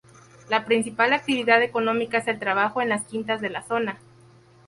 [0.49, 3.99] La principal actividad económica es el trabajo en las quintas de la zona.